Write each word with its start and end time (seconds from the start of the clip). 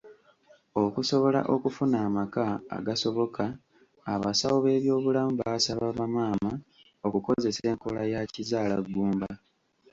Okusobola 0.83 1.39
okufuna 1.53 1.97
amaka 2.07 2.43
agasoboka 2.77 3.43
abasawo 4.13 4.57
b'ebyobulamu 4.65 5.33
baasaba 5.41 5.85
bamaama 5.97 6.51
okukozesa 7.07 7.61
enkola 7.71 8.01
ya 8.13 8.21
kizaalagumba. 8.33 9.29